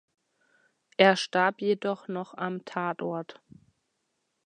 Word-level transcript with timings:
Er 0.97 1.15
starb 1.15 1.59
jedoch 1.61 2.07
noch 2.07 2.33
am 2.33 2.65
Tatort. 2.65 3.39